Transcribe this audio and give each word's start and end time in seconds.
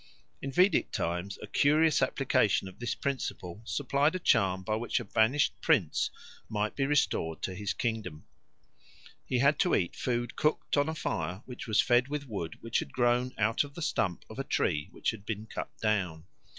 In 0.41 0.51
Vedic 0.51 0.91
times 0.91 1.37
a 1.43 1.45
curious 1.45 2.01
application 2.01 2.67
of 2.67 2.79
this 2.79 2.95
principle 2.95 3.61
supplied 3.65 4.15
a 4.15 4.19
charm 4.19 4.63
by 4.63 4.75
which 4.75 4.99
a 4.99 5.05
banished 5.05 5.53
prince 5.61 6.09
might 6.49 6.75
be 6.75 6.87
restored 6.87 7.43
to 7.43 7.53
his 7.53 7.71
kingdom. 7.73 8.25
He 9.27 9.37
had 9.37 9.59
to 9.59 9.75
eat 9.75 9.95
food 9.95 10.35
cooked 10.35 10.75
on 10.75 10.89
a 10.89 10.95
fire 10.95 11.43
which 11.45 11.67
was 11.67 11.81
fed 11.81 12.07
with 12.07 12.27
wood 12.27 12.57
which 12.61 12.79
had 12.79 12.91
grown 12.91 13.35
out 13.37 13.63
of 13.63 13.75
the 13.75 13.83
stump 13.83 14.25
of 14.27 14.39
a 14.39 14.43
tree 14.43 14.89
which 14.91 15.11
had 15.11 15.23
been 15.23 15.45
cut 15.45 15.69
down. 15.79 16.25